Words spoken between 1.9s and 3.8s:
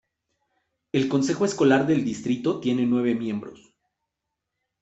distrito tiene nueve miembros.